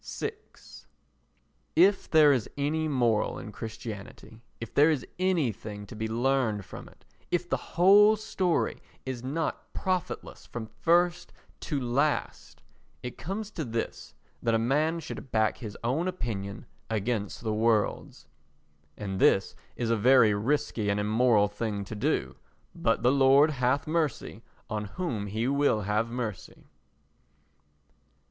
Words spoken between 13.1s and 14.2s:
comes to this